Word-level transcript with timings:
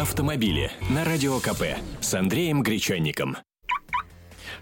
автомобили 0.00 0.70
на 0.90 1.04
Радио 1.04 1.40
КП 1.40 1.76
с 2.00 2.14
Андреем 2.14 2.62
Гречанником. 2.62 3.36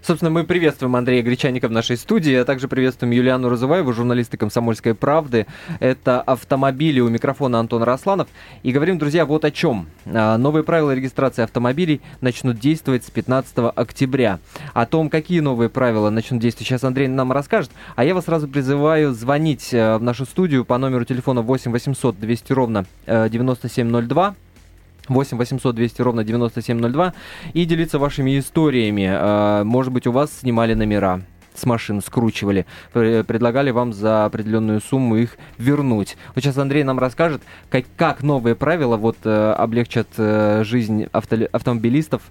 Собственно, 0.01 0.31
мы 0.31 0.45
приветствуем 0.45 0.95
Андрея 0.95 1.21
Гречаника 1.21 1.67
в 1.67 1.71
нашей 1.71 1.97
студии, 1.97 2.33
а 2.33 2.45
также 2.45 2.67
приветствуем 2.67 3.11
Юлиану 3.11 3.49
Розуваеву, 3.49 3.93
журналиста 3.93 4.37
«Комсомольской 4.37 4.95
правды». 4.95 5.45
Это 5.79 6.21
автомобили 6.21 7.01
у 7.01 7.09
микрофона 7.09 7.59
Антон 7.59 7.83
Росланов. 7.83 8.27
И 8.63 8.71
говорим, 8.71 8.97
друзья, 8.97 9.25
вот 9.25 9.45
о 9.45 9.51
чем. 9.51 9.87
А, 10.05 10.37
новые 10.37 10.63
правила 10.63 10.95
регистрации 10.95 11.43
автомобилей 11.43 12.01
начнут 12.21 12.59
действовать 12.59 13.05
с 13.05 13.11
15 13.11 13.73
октября. 13.75 14.39
О 14.73 14.85
том, 14.85 15.09
какие 15.09 15.41
новые 15.41 15.69
правила 15.69 16.09
начнут 16.09 16.41
действовать, 16.41 16.67
сейчас 16.67 16.83
Андрей 16.83 17.07
нам 17.07 17.31
расскажет. 17.31 17.71
А 17.95 18.03
я 18.03 18.15
вас 18.15 18.25
сразу 18.25 18.47
призываю 18.47 19.13
звонить 19.13 19.73
э, 19.73 19.97
в 19.97 20.03
нашу 20.03 20.25
студию 20.25 20.65
по 20.65 20.77
номеру 20.77 21.05
телефона 21.05 21.41
8 21.41 21.71
800 21.71 22.19
200 22.19 22.53
ровно 22.53 22.85
9702. 23.05 24.35
8 25.07 25.37
800 25.37 25.75
200 25.75 26.01
ровно 26.01 26.23
9702 26.23 27.13
и 27.53 27.65
делиться 27.65 27.99
вашими 27.99 28.39
историями. 28.39 29.07
А, 29.09 29.63
может 29.63 29.91
быть, 29.93 30.07
у 30.07 30.11
вас 30.11 30.39
снимали 30.39 30.73
номера 30.73 31.21
с 31.57 31.65
машин 31.65 32.01
скручивали, 32.01 32.65
предлагали 32.93 33.71
вам 33.71 33.93
за 33.93 34.25
определенную 34.25 34.79
сумму 34.79 35.17
их 35.17 35.37
вернуть. 35.57 36.15
Вот 36.35 36.43
сейчас 36.43 36.57
Андрей 36.57 36.83
нам 36.83 36.99
расскажет, 36.99 37.41
как, 37.69 37.85
как 37.95 38.23
новые 38.23 38.55
правила 38.55 38.95
вот, 38.95 39.17
э, 39.23 39.53
облегчат 39.57 40.07
э, 40.17 40.63
жизнь 40.63 41.07
авто, 41.11 41.35
автомобилистов 41.51 42.21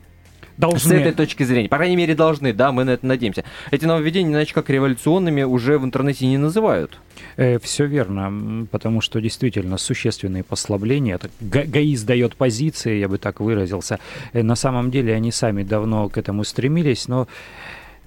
должны. 0.59 0.91
С 0.91 0.92
этой 0.92 1.12
точки 1.12 1.42
зрения. 1.42 1.69
По 1.69 1.77
крайней 1.77 1.96
мере, 1.96 2.15
должны, 2.15 2.52
да, 2.52 2.73
мы 2.73 2.84
на 2.84 2.91
это 2.91 3.06
надеемся. 3.06 3.45
Эти 3.70 3.84
нововведения, 3.84 4.33
иначе 4.33 4.55
как 4.55 4.70
революционными, 4.70 5.42
уже 5.42 5.79
в 5.79 5.84
интернете 5.84 6.27
не 6.27 6.38
называют. 6.38 6.98
Э, 7.37 7.59
все 7.59 7.87
верно, 7.87 8.66
потому 8.70 9.01
что 9.01 9.20
действительно 9.20 9.79
существенные 9.79 10.42
послабления. 10.42 11.16
Это 11.16 11.30
ГАИ 11.41 11.96
сдает 11.96 12.37
позиции, 12.37 12.98
я 12.98 13.09
бы 13.09 13.19
так 13.19 13.41
выразился. 13.41 13.98
Э, 14.32 14.43
на 14.43 14.57
самом 14.57 14.90
деле 14.90 15.15
они 15.15 15.32
сами 15.32 15.63
давно 15.63 16.09
к 16.09 16.18
этому 16.18 16.45
стремились, 16.45 17.09
но 17.09 17.29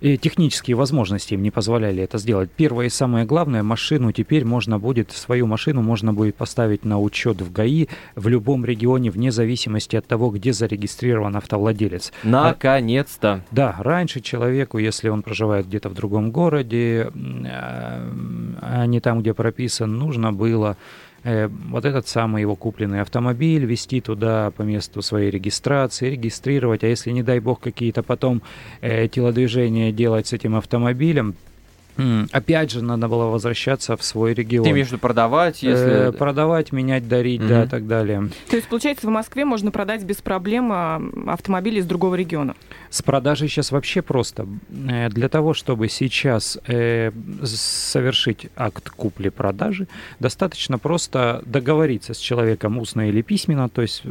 и 0.02 0.18
технические 0.18 0.76
возможности 0.76 1.34
им 1.34 1.44
не 1.44 1.52
позволяли 1.52 2.04
это 2.04 2.18
сделать. 2.18 2.50
Первое 2.56 2.88
и 2.88 2.90
самое 2.90 3.26
главное, 3.26 3.64
машину 3.64 4.12
теперь 4.12 4.46
можно 4.46 4.80
будет, 4.80 5.12
свою 5.12 5.48
машину 5.48 5.82
можно 5.82 6.14
будет 6.14 6.36
поставить 6.36 6.86
на 6.86 7.00
учет 7.00 7.42
в 7.42 7.52
ГАИ 7.52 7.88
в 8.16 8.28
любом 8.28 8.66
регионе, 8.66 9.12
вне 9.12 9.32
зависимости 9.32 9.96
от 9.96 10.06
того, 10.06 10.30
где 10.30 10.54
зарегистрирован 10.54 11.36
автовладелец. 11.36 12.12
Наконец-то! 12.24 13.44
Да, 13.52 13.76
раньше 13.80 14.22
человеку, 14.22 14.78
если 14.78 15.10
он 15.10 15.22
проживает 15.22 15.68
где-то 15.68 15.90
в 15.90 15.94
другом 15.94 16.32
городе, 16.32 17.12
а, 17.46 18.10
а 18.62 18.86
не 18.86 19.00
там, 19.00 19.22
где 19.22 19.34
прописан, 19.34 19.98
нужно 19.98 20.32
было 20.32 20.78
вот 21.24 21.86
этот 21.86 22.08
самый 22.08 22.42
его 22.42 22.56
купленный 22.56 23.02
автомобиль, 23.02 23.66
вести 23.66 24.02
туда 24.02 24.52
по 24.52 24.62
месту 24.62 25.02
своей 25.02 25.30
регистрации, 25.30 26.12
регистрировать, 26.12 26.84
а 26.84 26.88
если, 26.88 27.12
не 27.12 27.24
дай 27.24 27.40
бог, 27.40 27.60
какие-то 27.60 28.04
потом 28.04 28.42
э, 28.82 29.08
телодвижения 29.08 29.92
делать 29.92 30.28
с 30.28 30.34
этим 30.34 30.56
автомобилем, 30.56 31.36
Опять 32.32 32.72
же, 32.72 32.84
надо 32.84 33.08
было 33.08 33.26
возвращаться 33.26 33.98
в 33.98 34.04
свой 34.04 34.34
регион. 34.34 34.64
Ты 34.64 34.72
имеешь 34.72 34.88
в 34.88 34.92
виду 34.92 35.00
продавать, 35.00 35.64
если... 35.64 36.10
Э, 36.10 36.12
продавать, 36.12 36.72
менять, 36.72 37.08
дарить, 37.08 37.46
да, 37.46 37.64
и 37.64 37.68
так 37.68 37.88
далее. 37.88 38.30
То 38.50 38.56
есть, 38.56 38.68
получается, 38.68 39.08
в 39.08 39.10
Москве 39.10 39.46
можно 39.46 39.72
продать 39.72 40.04
без 40.04 40.18
проблем 40.18 40.72
а, 40.72 41.02
автомобили 41.28 41.80
из 41.80 41.86
другого 41.86 42.16
региона? 42.16 42.56
С 42.90 43.02
продажей 43.02 43.50
сейчас 43.50 43.72
вообще 43.72 44.02
просто. 44.02 44.48
Э, 44.90 45.10
для 45.10 45.30
того, 45.30 45.54
чтобы 45.54 45.90
сейчас 45.90 46.58
э, 46.68 47.12
совершить 47.44 48.48
акт 48.56 48.90
купли-продажи, 48.90 49.88
достаточно 50.20 50.78
просто 50.78 51.42
договориться 51.46 52.14
с 52.14 52.18
человеком 52.18 52.78
устно 52.78 53.10
или 53.10 53.22
письменно, 53.22 53.70
то 53.70 53.82
есть 53.82 54.04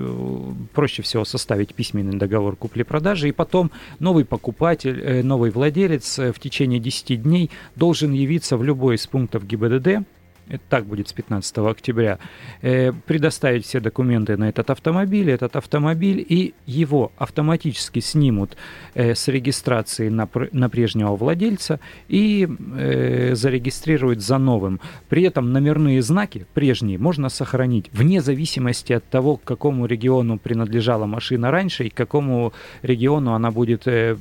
проще 0.75 1.03
всего 1.03 1.25
составить 1.25 1.75
письменный 1.75 2.19
договор 2.19 2.57
купли-продажи, 2.57 3.29
и 3.29 3.33
потом 3.33 3.71
новый 3.99 4.25
покупатель, 4.25 5.01
э, 5.01 5.23
новый 5.23 5.51
владелец 5.51 6.19
в 6.19 6.39
течение 6.39 6.81
10 6.81 7.23
дней 7.23 7.51
должен 7.79 8.13
явиться 8.13 8.57
в 8.57 8.65
любой 8.65 8.97
из 8.97 9.07
пунктов 9.07 9.47
ГИБДД, 9.47 10.05
это 10.49 10.63
так 10.69 10.87
будет 10.87 11.09
с 11.09 11.13
15 11.13 11.59
октября, 11.59 12.19
э, 12.63 12.93
предоставить 13.07 13.65
все 13.65 13.81
документы 13.81 14.37
на 14.37 14.49
этот 14.49 14.71
автомобиль, 14.71 15.31
этот 15.31 15.57
автомобиль, 15.57 16.25
и 16.27 16.55
его 16.67 17.13
автоматически 17.19 18.01
снимут 18.01 18.57
э, 18.95 19.15
с 19.15 19.29
регистрации 19.29 20.09
на, 20.09 20.29
на 20.53 20.69
прежнего 20.69 21.17
владельца 21.17 21.81
и 22.09 22.49
э, 22.77 23.35
зарегистрируют 23.35 24.23
за 24.23 24.39
новым. 24.39 24.81
При 25.09 25.23
этом 25.23 25.53
номерные 25.53 26.03
знаки 26.03 26.47
прежние 26.55 26.99
можно 26.99 27.29
сохранить 27.29 27.91
вне 27.93 28.21
зависимости 28.21 28.93
от 28.93 29.05
того, 29.09 29.37
к 29.37 29.45
какому 29.45 29.87
региону 29.87 30.39
принадлежала 30.39 31.07
машина 31.07 31.51
раньше 31.51 31.85
и 31.85 31.91
к 31.91 31.95
какому 31.95 32.53
региону 32.83 33.35
она 33.35 33.51
будет 33.51 33.87
э, 33.87 34.17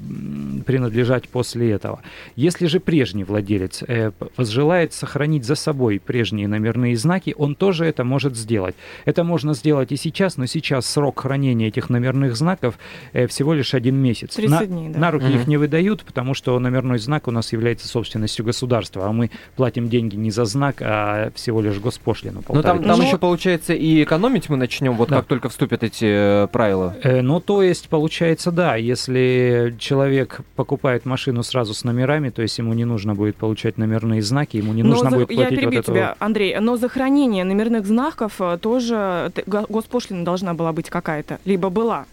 принадлежать 0.65 1.29
после 1.29 1.71
этого. 1.71 2.01
Если 2.35 2.67
же 2.67 2.79
прежний 2.79 3.23
владелец 3.23 3.83
э, 3.87 4.11
возжелает 4.35 4.93
сохранить 4.93 5.45
за 5.45 5.55
собой 5.55 5.99
прежние 6.17 6.47
номерные 6.47 6.97
знаки, 6.97 7.35
он 7.37 7.53
тоже 7.53 7.85
это 7.85 8.03
может 8.03 8.35
сделать. 8.35 8.73
Это 9.05 9.23
можно 9.23 9.53
сделать 9.53 9.91
и 9.91 9.97
сейчас, 9.97 10.37
но 10.37 10.47
сейчас 10.47 10.87
срок 10.87 11.19
хранения 11.19 11.67
этих 11.67 11.91
номерных 11.91 12.35
знаков 12.35 12.79
э, 13.13 13.27
всего 13.27 13.53
лишь 13.53 13.75
один 13.75 13.97
месяц. 13.97 14.33
30 14.33 14.49
на, 14.49 14.65
дней, 14.65 14.89
да. 14.89 14.99
На 14.99 15.11
руки 15.11 15.25
mm-hmm. 15.25 15.41
их 15.41 15.47
не 15.47 15.57
выдают, 15.57 16.03
потому 16.03 16.33
что 16.33 16.57
номерной 16.57 16.97
знак 16.97 17.27
у 17.27 17.31
нас 17.31 17.53
является 17.53 17.87
собственностью 17.87 18.43
государства, 18.45 19.05
а 19.05 19.11
мы 19.11 19.29
платим 19.55 19.89
деньги 19.89 20.15
не 20.15 20.31
за 20.31 20.45
знак, 20.45 20.77
а 20.81 21.29
всего 21.35 21.61
лишь 21.61 21.77
госпошлину. 21.77 22.43
Ну 22.49 22.63
там, 22.63 22.83
там 22.83 22.99
еще 22.99 23.19
получается 23.19 23.73
и 23.75 24.01
экономить 24.01 24.49
мы 24.49 24.57
начнем, 24.57 24.93
вот 24.93 25.09
да. 25.09 25.17
как 25.17 25.25
только 25.27 25.49
вступят 25.49 25.83
эти 25.83 26.45
э, 26.45 26.47
правила. 26.47 26.95
Э, 27.03 27.21
ну 27.21 27.39
то 27.39 27.61
есть 27.61 27.89
получается 27.89 28.51
да, 28.51 28.75
если 28.75 29.75
человек 29.77 30.41
покупает 30.55 31.05
машину 31.05 31.43
сразу 31.43 31.75
с 31.75 31.83
номерами, 31.83 32.31
то 32.31 32.41
есть 32.41 32.57
ему 32.57 32.73
не 32.73 32.85
нужно 32.85 33.13
будет 33.13 33.35
получать 33.35 33.77
номерные 33.77 34.23
знаки, 34.23 34.57
ему 34.57 34.73
не 34.73 34.81
но 34.81 34.89
нужно 34.89 35.11
за... 35.11 35.15
будет 35.17 35.27
платить 35.27 35.61
я 35.61 35.67
вот 35.69 35.85
тебя, 35.85 36.06
Андрей, 36.19 36.59
но 36.59 36.77
за 36.77 36.89
хранение 36.89 37.43
номерных 37.43 37.85
знаков 37.85 38.39
э, 38.39 38.57
тоже 38.61 39.31
госпошлина 39.45 40.23
должна 40.25 40.53
была 40.53 40.73
быть 40.73 40.89
какая-то, 40.89 41.39
либо 41.45 41.69
была. 41.69 42.05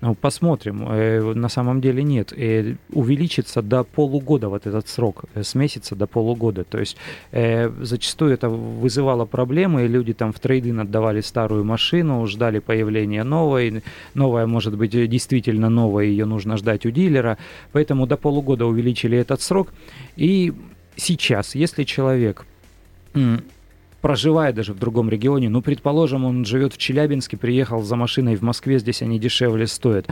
Ну, 0.00 0.14
посмотрим. 0.14 0.86
Э, 0.88 1.34
на 1.34 1.48
самом 1.48 1.80
деле 1.80 2.02
нет. 2.02 2.32
Э, 2.32 2.74
увеличится 2.92 3.62
до 3.62 3.84
полугода 3.84 4.48
вот 4.48 4.66
этот 4.66 4.88
срок, 4.88 5.24
с 5.34 5.54
месяца 5.54 5.94
до 5.94 6.06
полугода. 6.06 6.64
То 6.64 6.78
есть 6.78 6.96
зачастую 7.32 8.32
это 8.32 8.48
вызывало 8.48 9.26
проблемы, 9.26 9.84
и 9.84 9.88
люди 9.88 10.14
там 10.14 10.32
в 10.32 10.40
трейдинг 10.40 10.80
отдавали 10.80 11.20
старую 11.20 11.64
машину, 11.64 12.26
ждали 12.26 12.60
появления 12.60 13.24
новой. 13.24 13.82
Новая 14.14 14.46
может 14.46 14.76
быть 14.76 14.90
действительно 14.90 15.68
новая, 15.68 16.06
ее 16.06 16.24
нужно 16.24 16.56
ждать 16.56 16.86
у 16.86 16.90
дилера. 16.90 17.36
Поэтому 17.72 18.06
до 18.06 18.16
полугода 18.16 18.66
увеличили 18.66 19.18
этот 19.18 19.42
срок. 19.42 19.68
И 20.16 20.54
сейчас, 20.96 21.54
если 21.54 21.84
человек 21.84 22.46
проживая 24.00 24.52
даже 24.52 24.72
в 24.72 24.78
другом 24.78 25.10
регионе, 25.10 25.48
ну, 25.48 25.62
предположим, 25.62 26.24
он 26.24 26.44
живет 26.44 26.74
в 26.74 26.78
Челябинске, 26.78 27.36
приехал 27.36 27.82
за 27.82 27.96
машиной 27.96 28.36
в 28.36 28.42
Москве, 28.42 28.78
здесь 28.78 29.02
они 29.02 29.18
дешевле 29.18 29.66
стоят. 29.66 30.06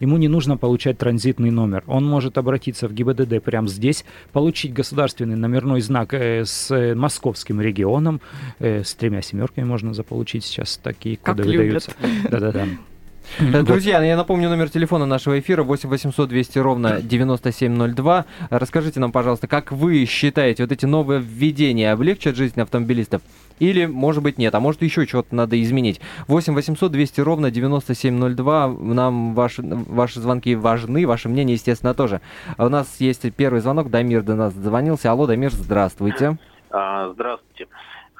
Ему 0.00 0.16
не 0.16 0.28
нужно 0.28 0.56
получать 0.56 0.98
транзитный 0.98 1.50
номер. 1.50 1.84
Он 1.86 2.04
может 2.04 2.36
обратиться 2.36 2.88
в 2.88 2.92
ГИБДД 2.92 3.42
прямо 3.42 3.68
здесь, 3.68 4.04
получить 4.32 4.72
государственный 4.72 5.36
номерной 5.36 5.80
знак 5.82 6.14
э, 6.14 6.44
с 6.44 6.94
московским 6.94 7.60
регионом. 7.60 8.20
Э, 8.58 8.82
с 8.82 8.94
тремя 8.94 9.22
семерками 9.22 9.64
можно 9.64 9.94
заполучить 9.94 10.44
сейчас 10.44 10.78
такие 10.82 11.16
коды 11.16 11.44
как 11.44 11.46
выдаются. 11.46 11.92
Да-да-да. 12.30 12.66
Друзья, 13.38 14.02
я 14.02 14.16
напомню 14.16 14.48
номер 14.48 14.70
телефона 14.70 15.06
нашего 15.06 15.38
эфира 15.38 15.62
8 15.62 15.88
800 15.88 16.28
200 16.28 16.58
ровно 16.58 17.00
9702. 17.02 18.24
Расскажите 18.50 19.00
нам, 19.00 19.12
пожалуйста, 19.12 19.48
как 19.48 19.72
вы 19.72 20.04
считаете, 20.04 20.62
вот 20.62 20.72
эти 20.72 20.86
новые 20.86 21.20
введения 21.20 21.92
облегчат 21.92 22.36
жизнь 22.36 22.60
автомобилистов? 22.60 23.22
Или, 23.58 23.86
может 23.86 24.22
быть, 24.22 24.38
нет, 24.38 24.54
а 24.54 24.60
может 24.60 24.82
еще 24.82 25.06
что-то 25.06 25.34
надо 25.34 25.60
изменить. 25.62 26.00
8 26.28 26.54
800 26.54 26.90
200 26.90 27.20
ровно 27.20 27.50
9702. 27.50 28.68
Нам 28.68 29.34
ваши, 29.34 29.62
ваши 29.62 30.20
звонки 30.20 30.54
важны, 30.54 31.06
ваше 31.06 31.28
мнение, 31.28 31.54
естественно, 31.54 31.94
тоже. 31.94 32.20
У 32.58 32.68
нас 32.68 32.96
есть 33.00 33.32
первый 33.34 33.60
звонок. 33.60 33.90
Дамир 33.90 34.22
до 34.22 34.34
нас 34.34 34.52
звонился. 34.54 35.10
Алло, 35.10 35.26
Дамир, 35.26 35.50
здравствуйте. 35.52 36.36
А, 36.70 37.10
здравствуйте. 37.10 37.68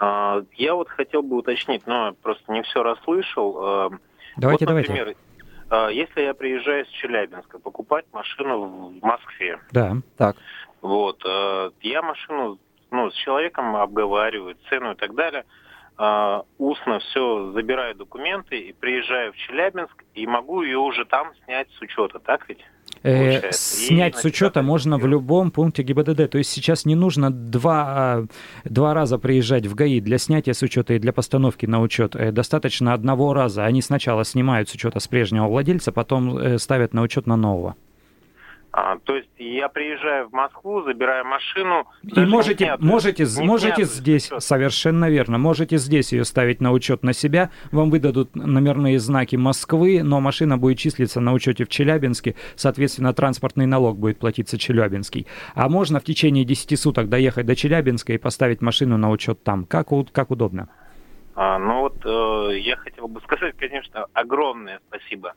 А, 0.01 0.43
я 0.57 0.75
вот 0.75 0.89
хотел 0.89 1.23
бы 1.23 1.37
уточнить, 1.37 1.87
но 1.87 2.15
просто 2.23 2.53
не 2.53 2.63
все 2.63 2.83
расслышал. 2.83 3.91
Давайте, 4.37 4.67
вот, 4.67 4.75
например, 4.75 4.99
давайте. 4.99 5.21
А, 5.71 5.89
если 5.89 6.23
я 6.23 6.35
приезжаю 6.35 6.87
с 6.87 6.89
Челябинска 6.91 7.59
покупать 7.59 8.05
машину 8.13 8.67
в 9.01 9.03
Москве. 9.03 9.59
Да, 9.73 9.97
так. 10.17 10.37
Вот, 10.83 11.23
а, 11.27 11.71
я 11.81 12.03
машину 12.03 12.59
ну, 12.91 13.11
с 13.11 13.15
человеком 13.15 13.75
обговариваю 13.77 14.57
цену 14.69 14.93
и 14.93 14.95
так 14.95 15.15
далее. 15.15 15.45
А, 15.97 16.45
устно 16.59 16.99
все 16.99 17.53
забираю 17.53 17.95
документы 17.95 18.59
и 18.59 18.73
приезжаю 18.73 19.33
в 19.33 19.37
Челябинск 19.37 20.05
и 20.15 20.27
могу 20.27 20.63
ее 20.63 20.79
уже 20.79 21.05
там 21.05 21.33
снять 21.45 21.69
с 21.71 21.81
учета, 21.81 22.19
так 22.19 22.49
ведь? 22.49 22.65
Э, 23.05 23.53
снять 23.53 24.17
с 24.17 24.25
учета 24.25 24.63
можно 24.63 24.97
в 24.97 25.07
любом 25.07 25.51
пункте 25.51 25.83
ГИБДД. 25.83 26.31
То 26.31 26.39
есть 26.39 26.51
сейчас 26.51 26.87
не 26.87 26.95
нужно 26.95 27.31
два, 27.31 27.85
а, 27.87 28.27
два 28.65 28.95
раза 28.95 29.19
приезжать 29.19 29.67
в 29.67 29.75
ГАИ 29.75 30.01
для 30.01 30.17
снятия 30.17 30.55
с 30.55 30.63
учета 30.63 30.95
и 30.95 30.99
для 30.99 31.13
постановки 31.13 31.67
на 31.67 31.83
учет. 31.83 32.17
Э, 32.17 32.33
Достаточно 32.33 32.95
одного 32.95 33.35
раза. 33.35 33.67
Они 33.67 33.83
сначала 33.83 34.25
снимают 34.25 34.71
с 34.71 34.75
учета 34.75 35.01
с 35.01 35.07
прежнего 35.07 35.49
владельца, 35.49 35.93
потом 35.93 36.39
э, 36.39 36.59
ставят 36.59 36.95
на 36.95 37.03
учет 37.03 37.27
на 37.27 37.37
нового. 37.37 37.77
А, 38.77 38.99
то 39.05 39.15
есть 39.15 39.29
я 39.39 39.69
приезжаю 39.69 40.29
в 40.29 40.33
Москву, 40.33 40.83
забираю 40.83 41.25
машину. 41.25 41.85
И 42.03 42.19
можете, 42.27 42.65
снятую- 42.65 42.85
можете, 42.85 43.25
не 43.25 43.47
можете 43.47 43.85
снятую 43.85 43.87
здесь, 43.87 44.23
с 44.25 44.27
учета. 44.27 44.41
совершенно 44.41 45.09
верно, 45.09 45.39
можете 45.39 45.77
здесь 45.79 46.13
ее 46.13 46.25
ставить 46.25 46.61
на 46.61 46.73
учет 46.73 47.05
на 47.05 47.13
себя, 47.13 47.51
вам 47.71 47.91
выдадут 47.91 48.35
номерные 48.35 48.99
знаки 48.99 49.37
Москвы, 49.37 50.03
но 50.03 50.21
машина 50.21 50.59
будет 50.59 50.79
числиться 50.79 51.21
на 51.21 51.33
учете 51.35 51.65
в 51.65 51.69
Челябинске, 51.69 52.35
соответственно, 52.57 53.15
транспортный 53.15 53.67
налог 53.67 53.97
будет 53.97 54.19
платиться 54.19 54.59
Челябинский. 54.59 55.29
А 55.55 55.69
можно 55.69 56.01
в 56.01 56.05
течение 56.05 56.45
10 56.45 56.77
суток 56.77 57.09
доехать 57.09 57.47
до 57.47 57.55
Челябинска 57.55 58.15
и 58.15 58.19
поставить 58.19 58.61
машину 58.61 58.97
на 58.97 59.11
учет 59.11 59.45
там, 59.45 59.67
как, 59.67 59.91
как 60.11 60.33
удобно. 60.33 60.69
А, 61.37 61.59
ну 61.59 61.74
я 62.05 62.77
хотел 62.77 63.09
бы 63.09 63.21
сказать, 63.23 63.57
конечно, 63.57 64.07
огромное 64.13 64.81
спасибо 64.89 65.35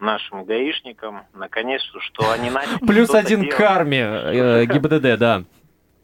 нашим 0.00 0.44
гаишникам, 0.44 1.26
наконец-то, 1.34 2.00
что 2.00 2.30
они 2.30 2.50
начали 2.50 2.78
Плюс 2.86 3.14
один 3.14 3.40
к 3.40 3.44
делать. 3.44 3.56
карме 3.56 3.98
э, 4.00 4.64
ГИБДД, 4.66 5.18
да. 5.18 5.42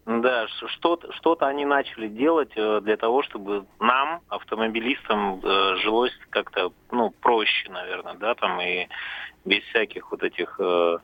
Да, 0.07 0.47
что-то, 0.69 1.13
что-то 1.15 1.47
они 1.49 1.65
начали 1.65 2.07
делать 2.07 2.53
э, 2.55 2.81
для 2.83 2.97
того, 2.97 3.25
чтобы 3.25 3.67
нам, 3.81 4.21
автомобилистам, 4.29 5.41
э, 5.43 5.77
жилось 5.83 6.13
как-то, 6.31 6.73
ну, 6.93 7.11
проще, 7.11 7.69
наверное, 7.71 8.15
да, 8.15 8.35
там 8.37 8.61
и 8.61 8.87
без 9.45 9.63
всяких 9.65 10.11
вот 10.13 10.23
этих 10.23 10.55
э, 10.61 10.99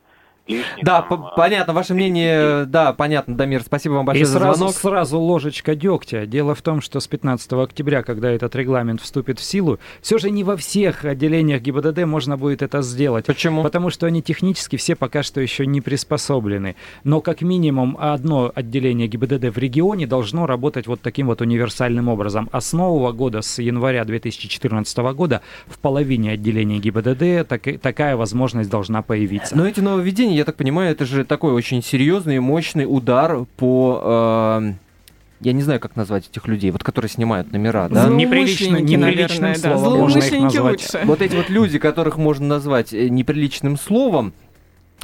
лишних. 0.47 0.65
Да, 0.83 1.03
там, 1.03 1.27
э, 1.27 1.29
понятно, 1.37 1.73
ваше 1.73 1.95
мнение, 1.95 2.65
да, 2.67 2.93
понятно, 2.93 3.35
Дамир, 3.37 3.63
спасибо 3.63 3.95
вам 3.95 4.07
большое 4.07 4.23
И 4.23 4.27
за 4.27 4.39
сразу, 4.39 4.59
звонок. 4.59 4.75
сразу 4.75 5.19
ложечка 5.19 5.75
дегтя. 5.75 6.27
Дело 6.27 6.55
в 6.55 6.63
том, 6.63 6.81
что 6.81 7.01
с 7.01 7.07
15 7.07 7.53
октября, 7.63 8.03
когда 8.03 8.31
этот 8.31 8.55
регламент 8.57 9.01
вступит 9.01 9.39
в 9.39 9.43
силу, 9.45 9.79
все 10.01 10.19
же 10.19 10.31
не 10.31 10.45
во 10.45 10.57
всех 10.57 11.05
отделениях 11.05 11.63
ГИБДД 11.63 12.05
можно 12.05 12.37
будет 12.37 12.63
это 12.63 12.83
сделать. 12.83 13.27
Почему? 13.27 13.63
Потому 13.63 13.91
что 13.91 14.07
они 14.07 14.23
технически 14.23 14.77
все 14.77 14.97
пока 14.97 15.23
что 15.23 15.41
еще 15.41 15.67
не 15.67 15.81
приспособлены. 15.81 16.77
Но 17.05 17.21
как 17.21 17.43
минимум 17.43 17.97
одно 18.01 18.51
отделение 18.55 19.09
ГИБДД 19.09 19.55
в 19.55 19.59
регионе 19.59 20.07
должно 20.07 20.47
работать 20.47 20.87
вот 20.87 21.01
таким 21.01 21.29
вот 21.29 21.41
универсальным 21.41 22.09
образом. 22.09 22.49
А 22.53 22.61
с 22.61 22.73
нового 22.73 23.13
года, 23.13 23.43
с 23.43 23.59
января 23.59 24.05
2014 24.05 24.99
года, 25.15 25.41
в 25.67 25.79
половине 25.79 26.33
отделений 26.33 26.79
ГИБДД 26.79 27.49
так- 27.49 27.81
такая 27.81 28.17
возможность 28.17 28.71
должна 28.71 29.03
появиться. 29.03 29.57
Но 29.57 29.67
эти 29.67 29.81
нововведения, 29.81 30.32
я 30.35 30.45
так 30.45 30.57
понимаю, 30.57 30.91
это 30.91 31.05
же 31.05 31.25
такой 31.25 31.53
очень 31.53 31.83
серьезный 31.83 32.37
и 32.37 32.41
мощный 32.41 32.85
удар 32.85 33.45
по... 33.57 34.61
э, 34.63 34.73
я 35.41 35.53
не 35.53 35.63
знаю, 35.63 35.81
как 35.81 35.97
назвать 35.97 36.29
этих 36.29 36.47
людей, 36.47 36.71
вот 36.71 36.85
которые 36.85 37.09
снимают 37.09 37.53
номера, 37.53 37.89
да? 37.89 38.07
Неприлично- 38.09 38.81
неприличным 38.81 39.01
наверное, 39.01 39.59
да. 39.59 39.79
словом 39.79 40.01
можно 40.01 40.19
их 40.19 40.33
назвать. 40.41 40.83
лучше. 40.93 41.01
Вот 41.05 41.21
эти 41.21 41.35
вот 41.35 41.51
люди, 41.51 41.79
которых 41.79 42.17
можно 42.17 42.47
назвать 42.47 42.93
э, 42.93 43.09
неприличным 43.09 43.77
словом, 43.77 44.33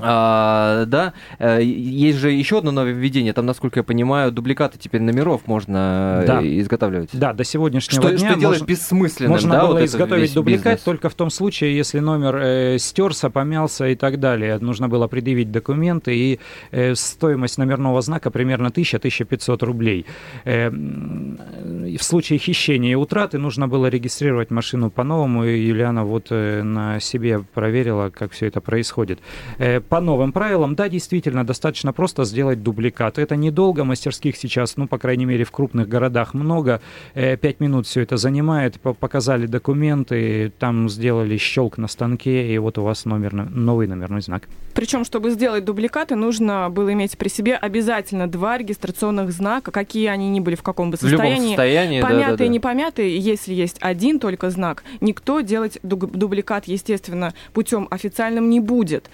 а, 0.00 0.84
да, 0.86 1.12
э, 1.38 1.62
есть 1.62 2.18
же 2.18 2.30
еще 2.30 2.58
одно 2.58 2.70
нововведение, 2.70 3.32
там, 3.32 3.46
насколько 3.46 3.80
я 3.80 3.84
понимаю, 3.84 4.32
дубликаты 4.32 4.78
теперь 4.78 5.00
номеров 5.02 5.46
можно 5.46 6.20
э, 6.22 6.26
Да. 6.26 6.40
изготавливать. 6.42 7.10
Да, 7.12 7.32
до 7.32 7.44
сегодняшнего 7.44 8.02
Что, 8.02 8.10
дня 8.16 8.30
что 8.30 8.38
делает 8.40 8.60
можно- 8.60 8.70
бессмысленным, 8.72 9.32
Можно 9.32 9.52
да, 9.54 9.60
было 9.66 9.72
вот 9.74 9.82
изготовить 9.82 10.34
дубликат 10.34 10.64
бизнес? 10.64 10.80
только 10.82 11.08
в 11.08 11.14
том 11.14 11.30
случае, 11.30 11.76
если 11.76 11.98
номер 12.00 12.36
э, 12.36 12.78
стерся, 12.78 13.30
помялся 13.30 13.88
и 13.88 13.94
так 13.94 14.20
далее. 14.20 14.58
Нужно 14.58 14.88
было 14.88 15.06
предъявить 15.08 15.50
документы, 15.50 16.14
и 16.16 16.40
э, 16.70 16.94
стоимость 16.94 17.58
номерного 17.58 18.00
знака 18.02 18.30
примерно 18.30 18.68
1000-1500 18.68 19.64
рублей. 19.64 20.06
Э, 20.44 20.70
в 20.70 22.02
случае 22.02 22.38
хищения 22.38 22.92
и 22.92 22.94
утраты 22.94 23.38
нужно 23.38 23.68
было 23.68 23.86
регистрировать 23.86 24.50
машину 24.50 24.90
по-новому, 24.90 25.44
и 25.44 25.58
Юлиана 25.66 26.04
вот 26.04 26.26
э, 26.30 26.62
на 26.62 27.00
себе 27.00 27.40
проверила, 27.54 28.10
как 28.10 28.32
все 28.32 28.46
это 28.46 28.60
происходит. 28.60 29.18
Э, 29.58 29.80
по 29.88 30.00
новым 30.00 30.32
правилам, 30.32 30.74
да, 30.74 30.88
действительно, 30.88 31.46
достаточно 31.46 31.92
просто 31.92 32.24
сделать 32.24 32.62
дубликат. 32.62 33.18
Это 33.18 33.36
недолго, 33.36 33.84
мастерских 33.84 34.36
сейчас, 34.36 34.76
ну, 34.76 34.86
по 34.86 34.98
крайней 34.98 35.24
мере, 35.24 35.44
в 35.44 35.50
крупных 35.50 35.88
городах 35.88 36.34
много. 36.34 36.80
Э, 37.14 37.36
Пять 37.36 37.60
минут 37.60 37.86
все 37.86 38.02
это 38.02 38.16
занимает, 38.16 38.80
по- 38.80 38.94
показали 38.94 39.46
документы, 39.46 40.52
там 40.58 40.88
сделали 40.88 41.36
щелк 41.38 41.78
на 41.78 41.88
станке, 41.88 42.52
и 42.54 42.58
вот 42.58 42.78
у 42.78 42.82
вас 42.82 43.04
номер, 43.04 43.32
новый 43.34 43.86
номерной 43.86 44.20
знак. 44.20 44.42
Причем, 44.74 45.04
чтобы 45.04 45.30
сделать 45.30 45.64
дубликаты, 45.64 46.14
нужно 46.16 46.68
было 46.70 46.92
иметь 46.92 47.16
при 47.18 47.28
себе 47.28 47.56
обязательно 47.56 48.26
два 48.28 48.58
регистрационных 48.58 49.32
знака, 49.32 49.70
какие 49.70 50.06
они 50.08 50.28
ни 50.30 50.40
были, 50.40 50.54
в 50.54 50.62
каком 50.62 50.90
бы 50.90 50.96
В 50.96 51.02
любом 51.02 51.18
состоянии. 51.26 51.48
состоянии, 51.48 52.00
да, 52.00 52.06
Помятые, 52.06 52.36
да, 52.36 52.44
да. 52.44 52.48
не 52.48 52.60
помятые, 52.60 53.18
если 53.18 53.54
есть 53.54 53.76
один 53.80 54.20
только 54.20 54.50
знак, 54.50 54.84
никто 55.00 55.40
делать 55.40 55.78
ду- 55.82 55.96
дубликат, 55.96 56.66
естественно, 56.66 57.32
путем 57.54 57.88
официальным 57.90 58.50
не 58.50 58.60
будет. 58.60 59.08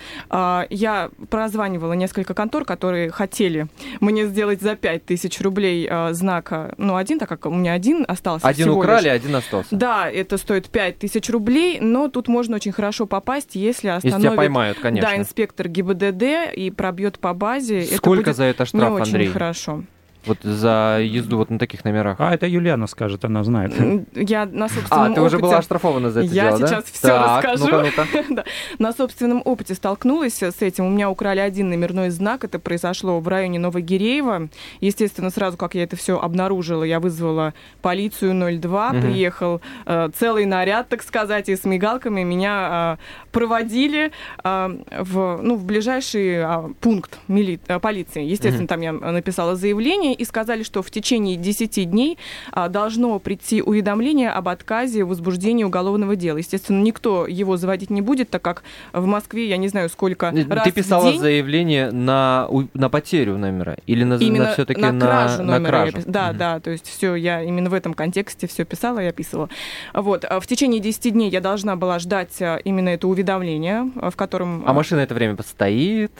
Я 0.70 1.10
прозванивала 1.30 1.92
несколько 1.94 2.34
контор, 2.34 2.64
которые 2.64 3.10
хотели 3.10 3.66
мне 4.00 4.26
сделать 4.26 4.60
за 4.60 4.76
5000 4.76 5.40
рублей 5.40 5.86
а, 5.90 6.12
знака, 6.12 6.74
ну, 6.78 6.96
один, 6.96 7.18
так 7.18 7.28
как 7.28 7.46
у 7.46 7.50
меня 7.50 7.72
один 7.72 8.04
остался 8.06 8.46
Один 8.46 8.70
украли, 8.70 9.04
лишь. 9.04 9.12
один 9.12 9.36
остался. 9.36 9.68
Да, 9.74 10.10
это 10.10 10.36
стоит 10.38 10.68
5000 10.68 11.30
рублей, 11.30 11.78
но 11.80 12.08
тут 12.08 12.28
можно 12.28 12.56
очень 12.56 12.72
хорошо 12.72 13.06
попасть, 13.06 13.54
если 13.54 13.88
Если 13.88 14.08
тебя 14.08 14.16
остановит 14.16 14.36
поймают, 14.36 14.78
конечно. 14.78 15.10
да, 15.10 15.16
инспектор 15.16 15.68
ГИБДД 15.68 16.54
и 16.54 16.70
пробьет 16.70 17.18
по 17.18 17.34
базе. 17.34 17.80
это 17.80 17.96
Сколько 17.96 18.24
будет 18.30 18.36
за 18.36 18.44
это 18.44 18.62
не 18.62 18.66
штраф, 18.66 18.92
очень 18.92 19.04
Андрей? 19.06 19.26
хорошо. 19.28 19.84
Вот 20.26 20.38
за 20.42 20.98
езду 21.02 21.36
вот 21.38 21.50
на 21.50 21.58
таких 21.58 21.84
номерах. 21.84 22.16
А 22.20 22.34
это 22.34 22.46
Юлиана 22.46 22.86
скажет, 22.86 23.24
она 23.24 23.44
знает. 23.44 23.72
Я 24.14 24.46
на 24.46 24.68
собственном 24.68 25.12
А, 25.12 25.14
ты 25.14 25.20
уже 25.20 25.36
опыте- 25.36 25.42
была 25.42 25.58
оштрафована 25.58 26.10
за 26.10 26.20
это 26.20 26.34
Я 26.34 26.46
дело, 26.48 26.58
да? 26.60 26.66
сейчас 26.66 26.84
всё 26.84 27.08
Так, 27.08 27.44
расскажу. 27.44 27.64
Ну-ка, 27.64 28.06
ну-ка. 28.12 28.24
Да. 28.34 28.44
На 28.78 28.92
собственном 28.92 29.42
опыте 29.44 29.74
столкнулась 29.74 30.42
с 30.42 30.62
этим. 30.62 30.86
У 30.86 30.90
меня 30.90 31.10
украли 31.10 31.40
один 31.40 31.68
номерной 31.70 32.10
знак. 32.10 32.44
Это 32.44 32.58
произошло 32.58 33.20
в 33.20 33.28
районе 33.28 33.58
Новогиреева. 33.58 34.48
Естественно, 34.80 35.30
сразу 35.30 35.56
как 35.56 35.74
я 35.74 35.82
это 35.84 35.96
все 35.96 36.18
обнаружила, 36.18 36.84
я 36.84 37.00
вызвала 37.00 37.52
полицию 37.82 38.34
02. 38.34 38.92
Мгм. 38.92 39.02
Приехал 39.02 39.60
э, 39.86 40.08
целый 40.18 40.46
наряд, 40.46 40.88
так 40.88 41.02
сказать, 41.02 41.48
и 41.48 41.56
с 41.56 41.64
мигалками 41.64 42.22
меня 42.22 42.96
э, 42.98 43.30
проводили 43.32 44.10
э, 44.42 44.68
в, 45.00 45.38
ну, 45.42 45.56
в 45.56 45.64
ближайший 45.64 46.42
а, 46.42 46.70
пункт 46.80 47.18
мили- 47.28 47.60
э, 47.68 47.78
полиции. 47.78 48.22
Естественно, 48.24 48.62
Мгм. 48.62 48.68
там 48.68 48.80
я 48.80 48.92
написала 48.92 49.54
заявление 49.56 50.13
и 50.14 50.24
сказали, 50.24 50.62
что 50.62 50.82
в 50.82 50.90
течение 50.90 51.36
10 51.36 51.90
дней 51.90 52.18
а, 52.52 52.68
должно 52.68 53.18
прийти 53.18 53.62
уведомление 53.62 54.30
об 54.30 54.48
отказе 54.48 55.04
в 55.04 55.08
возбуждении 55.08 55.64
уголовного 55.64 56.16
дела. 56.16 56.38
Естественно, 56.38 56.82
никто 56.82 57.26
его 57.26 57.56
заводить 57.56 57.90
не 57.90 58.00
будет, 58.00 58.30
так 58.30 58.42
как 58.42 58.62
в 58.92 59.04
Москве, 59.06 59.48
я 59.48 59.56
не 59.56 59.68
знаю, 59.68 59.88
сколько 59.88 60.32
раз 60.48 60.64
Ты 60.64 60.70
в 60.70 60.74
писала 60.74 61.10
день 61.10 61.20
заявление 61.20 61.90
на, 61.90 62.48
на 62.74 62.88
потерю 62.88 63.36
номера 63.38 63.76
или 63.86 64.04
на, 64.04 64.14
именно 64.14 64.52
все-таки 64.52 64.80
на 64.80 64.92
на, 64.92 65.06
кражу 65.06 65.42
на 65.42 65.58
номера. 65.58 65.84
я 65.86 65.90
кражу? 65.92 65.98
пис- 65.98 66.10
Да, 66.10 66.28
Мгм. 66.28 66.38
да, 66.38 66.60
то 66.60 66.70
есть 66.70 66.88
все, 66.88 67.14
я 67.14 67.42
именно 67.42 67.70
в 67.70 67.74
этом 67.74 67.94
контексте 67.94 68.46
все 68.46 68.64
писала 68.64 69.00
и 69.00 69.06
описывала. 69.06 69.48
Вот, 69.92 70.24
а 70.24 70.40
в 70.40 70.46
течение 70.46 70.80
10 70.80 71.12
дней 71.12 71.30
я 71.30 71.40
должна 71.40 71.76
была 71.76 71.98
ждать 71.98 72.40
а, 72.40 72.56
именно 72.56 72.90
это 72.90 73.08
уведомление, 73.08 73.90
в 73.94 74.12
котором... 74.16 74.62
А 74.66 74.72
машина 74.72 75.00
это 75.00 75.14
время 75.14 75.36
постоит? 75.36 76.12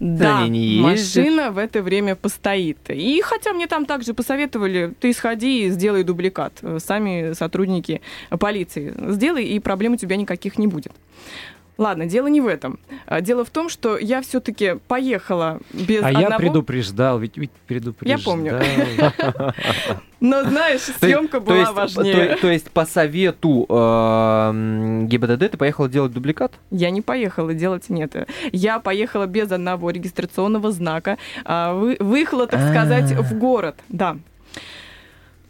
Да, 0.00 0.46
не 0.48 0.80
машина 0.80 1.50
в 1.50 1.58
это 1.58 1.82
время 1.82 2.16
постоит. 2.16 2.78
И 2.88 3.20
хотя 3.36 3.52
мне 3.52 3.66
там 3.66 3.86
также 3.86 4.14
посоветовали, 4.14 4.94
ты 4.98 5.12
сходи 5.12 5.66
и 5.66 5.70
сделай 5.70 6.04
дубликат. 6.04 6.52
Сами 6.78 7.34
сотрудники 7.34 8.00
полиции. 8.38 8.94
Сделай, 9.12 9.44
и 9.44 9.60
проблем 9.60 9.92
у 9.92 9.96
тебя 9.96 10.16
никаких 10.16 10.58
не 10.58 10.66
будет. 10.66 10.92
Ладно, 11.78 12.06
дело 12.06 12.26
не 12.28 12.40
в 12.40 12.46
этом. 12.46 12.78
А, 13.06 13.20
Дело 13.20 13.44
в 13.44 13.50
том, 13.50 13.68
что 13.68 13.98
я 13.98 14.22
все-таки 14.22 14.76
поехала 14.88 15.60
без 15.74 16.02
А 16.02 16.10
я 16.10 16.20
одного... 16.28 16.38
предупреждал, 16.38 17.18
ведь, 17.18 17.36
ведь 17.36 17.50
предупреждал. 17.66 18.20
помню. 18.24 18.58
Но 20.20 20.44
знаешь, 20.44 20.80
съемка 20.80 21.40
была 21.40 21.72
важнее. 21.72 22.36
То, 22.40 22.50
есть 22.50 22.70
по 22.70 22.86
совету 22.86 23.66
э, 23.68 23.74
м, 23.74 25.06
ГИБДД 25.06 25.50
ты 25.50 25.56
поехала 25.58 25.88
делать 25.90 26.12
дубликат? 26.12 26.52
Я 26.70 26.88
не 26.90 27.02
поехала 27.02 27.52
делать 27.52 27.90
нет. 27.90 28.26
Я 28.52 28.78
поехала 28.80 29.26
без 29.26 29.52
одного 29.52 29.90
регистрационного 29.90 30.72
знака. 30.72 31.18
а, 31.44 31.74
вы- 31.74 31.98
Выехала, 32.00 32.46
так 32.46 32.70
сказать, 32.70 33.12
А. 33.12 33.20
в 33.22 33.34
город. 33.34 33.76
Да. 33.90 34.16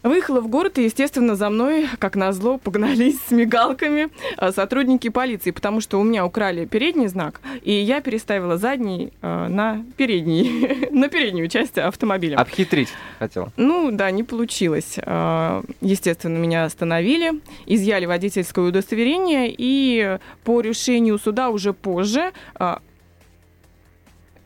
Выехала 0.07 0.41
в 0.41 0.49
город, 0.49 0.79
и, 0.79 0.85
естественно, 0.85 1.35
за 1.35 1.51
мной, 1.51 1.89
как 1.99 2.15
назло, 2.15 2.59
погнались 2.59 3.19
с 3.29 3.31
мигалками 3.33 4.09
а, 4.37 4.53
сотрудники 4.53 5.09
полиции, 5.09 5.51
потому 5.51 5.81
что 5.81 5.99
у 5.99 6.05
меня 6.05 6.25
украли 6.25 6.65
передний 6.65 7.09
знак, 7.09 7.41
и 7.63 7.73
я 7.73 8.01
переставила 8.01 8.57
задний 8.57 9.13
а, 9.21 9.49
на 9.49 9.85
передний, 9.97 10.89
на 10.93 11.09
переднюю 11.09 11.49
часть 11.49 11.77
автомобиля. 11.79 12.37
Обхитрить 12.37 12.89
хотела. 13.19 13.53
Ну 13.57 13.91
да, 13.91 14.11
не 14.11 14.23
получилось. 14.23 14.97
А, 15.03 15.63
Естественно, 15.81 16.37
меня 16.37 16.65
остановили, 16.65 17.41
изъяли 17.67 18.07
водительское 18.07 18.65
удостоверение, 18.65 19.55
и 19.57 20.19
по 20.45 20.61
решению 20.61 21.19
суда 21.19 21.51
уже 21.51 21.73
позже 21.73 22.33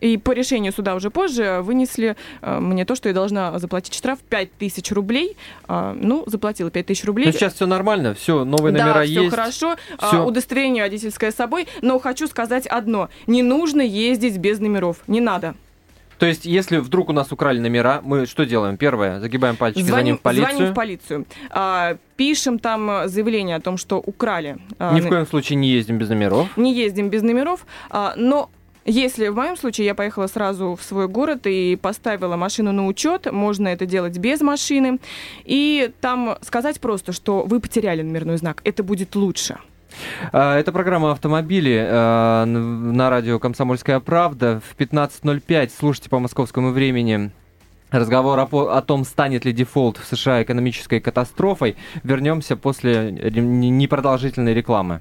и 0.01 0.17
по 0.17 0.33
решению 0.33 0.73
суда 0.73 0.95
уже 0.95 1.11
позже 1.11 1.61
вынесли 1.63 2.17
э, 2.43 2.59
мне 2.61 2.85
то, 2.85 2.95
что 2.95 3.09
я 3.09 3.15
должна 3.15 3.59
заплатить 3.59 3.95
штраф 3.95 4.19
5000 4.29 4.93
рублей. 4.93 5.37
А, 5.69 5.95
ну, 5.99 6.25
заплатила 6.27 6.71
5000 6.71 7.05
рублей. 7.05 7.27
Но 7.27 7.33
сейчас 7.33 7.55
все 7.55 7.67
нормально, 7.67 8.15
все, 8.15 8.45
новые 8.45 8.73
номера 8.73 8.95
да, 8.95 9.03
есть. 9.03 9.19
все 9.21 9.31
хорошо, 9.31 9.77
а, 9.99 10.09
Всё. 10.09 10.25
удостоверение 10.25 10.83
водительское 10.85 11.31
с 11.31 11.35
собой, 11.35 11.67
но 11.83 11.99
хочу 11.99 12.27
сказать 12.27 12.67
одно. 12.67 13.09
Не 13.27 13.43
нужно 13.43 13.81
ездить 13.83 14.39
без 14.39 14.59
номеров, 14.61 14.99
не 15.07 15.21
надо. 15.21 15.55
То 16.19 16.27
есть, 16.27 16.45
если 16.45 16.77
вдруг 16.77 17.09
у 17.09 17.13
нас 17.15 17.33
украли 17.33 17.59
номера, 17.61 18.03
мы 18.05 18.27
что 18.27 18.45
делаем? 18.45 18.77
Первое, 18.77 19.21
загибаем 19.21 19.57
пальчики, 19.57 19.81
звоним, 19.83 19.91
Звоним, 19.91 20.17
в 20.19 20.21
полицию. 20.21 20.51
звоним 20.53 20.73
в 20.73 20.75
полицию. 20.75 21.27
А, 21.51 21.97
пишем 22.17 22.59
там 22.59 23.09
заявление 23.09 23.57
о 23.57 23.61
том, 23.61 23.79
что 23.79 23.97
украли. 23.99 24.59
а, 24.79 24.95
Ни 24.95 25.01
в 25.01 25.05
на- 25.05 25.09
коем 25.11 25.27
случае 25.27 25.57
не 25.57 25.69
ездим 25.71 25.97
без 25.97 26.11
номеров. 26.11 26.49
не 26.59 26.75
ездим 26.75 27.09
без 27.09 27.23
номеров, 27.23 27.65
а, 27.89 28.13
но 28.17 28.51
если 28.85 29.29
в 29.29 29.37
моем 29.37 29.57
случае 29.57 29.87
я 29.87 29.95
поехала 29.95 30.27
сразу 30.27 30.75
в 30.75 30.83
свой 30.83 31.09
город 31.09 31.47
и 31.47 31.77
поставила 31.77 32.37
машину 32.37 32.73
на 32.73 32.87
учет, 32.87 33.31
можно 33.31 33.69
это 33.69 33.87
делать 33.87 34.19
без 34.19 34.41
машины, 34.41 34.99
и 35.45 35.93
там 36.01 36.39
сказать 36.43 36.81
просто, 36.81 37.13
что 37.13 37.43
вы 37.43 37.61
потеряли 37.61 38.03
номерной 38.03 38.39
знак, 38.39 38.63
это 38.65 38.83
будет 38.83 39.15
лучше. 39.15 39.59
А, 40.33 40.59
Это 40.59 40.73
программа 40.73 41.13
«Автомобили» 41.13 41.79
а, 41.83 42.45
на 42.45 43.11
радио 43.11 43.39
«Комсомольская 43.39 44.01
правда». 44.01 44.61
В 44.61 44.81
15.05 44.81 45.71
слушайте 45.79 46.09
по 46.09 46.19
московскому 46.19 46.71
времени 46.71 47.33
разговор 47.91 48.39
о, 48.39 48.47
о 48.47 48.83
том, 48.83 49.05
станет 49.05 49.45
ли 49.45 49.53
дефолт 49.53 49.99
в 49.99 50.07
США 50.07 50.43
экономической 50.43 51.01
катастрофой. 51.01 51.77
Вернемся 52.03 52.57
после 52.57 53.11
непродолжительной 53.11 54.55
рекламы. 54.55 55.01